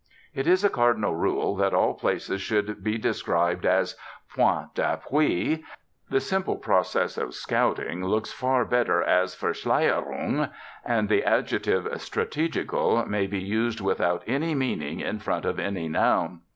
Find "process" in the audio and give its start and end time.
6.55-7.17